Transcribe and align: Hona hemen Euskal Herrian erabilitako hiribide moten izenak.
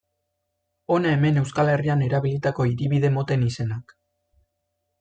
Hona 0.95 1.11
hemen 1.17 1.37
Euskal 1.41 1.69
Herrian 1.73 2.01
erabilitako 2.07 2.67
hiribide 2.71 3.13
moten 3.19 3.45
izenak. 3.51 3.95